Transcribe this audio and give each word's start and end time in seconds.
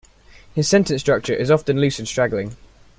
His 0.55 0.67
sentence 0.67 0.99
structure 0.99 1.35
is 1.35 1.51
often 1.51 1.79
loose 1.79 1.99
and 1.99 2.07
straggling. 2.07 2.55